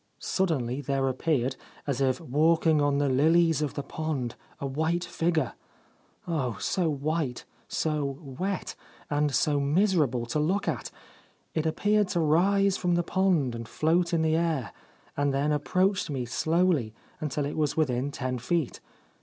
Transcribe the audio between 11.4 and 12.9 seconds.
It appeared to arise